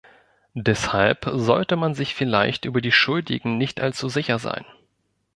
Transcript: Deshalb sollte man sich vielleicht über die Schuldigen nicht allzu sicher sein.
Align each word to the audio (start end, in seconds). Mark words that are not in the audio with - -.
Deshalb 0.55 1.29
sollte 1.31 1.75
man 1.75 1.93
sich 1.93 2.15
vielleicht 2.15 2.65
über 2.65 2.81
die 2.81 2.91
Schuldigen 2.91 3.59
nicht 3.59 3.79
allzu 3.81 4.09
sicher 4.09 4.39
sein. 4.39 4.65